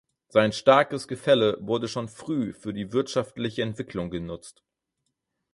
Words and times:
Sein 0.29 0.51
starkes 0.51 1.07
Gefälle 1.07 1.57
wurde 1.59 1.87
schon 1.87 2.07
früh 2.09 2.53
für 2.53 2.73
die 2.73 2.91
wirtschaftliche 2.91 3.61
Entwicklung 3.61 4.09
genutzt. 4.09 4.63